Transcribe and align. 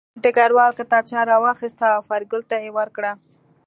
ډګروال 0.23 0.71
کتابچه 0.79 1.19
راواخیسته 1.31 1.85
او 1.95 2.01
فریدګل 2.07 2.41
ته 2.49 2.55
یې 2.63 2.71
ورکړه 2.77 3.11